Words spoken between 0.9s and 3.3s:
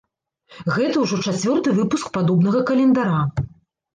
ўжо чацвёрты выпуск падобнага календара.